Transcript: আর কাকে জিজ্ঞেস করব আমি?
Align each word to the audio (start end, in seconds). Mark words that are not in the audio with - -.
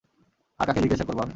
আর 0.59 0.65
কাকে 0.67 0.81
জিজ্ঞেস 0.81 1.01
করব 1.01 1.19
আমি? 1.19 1.29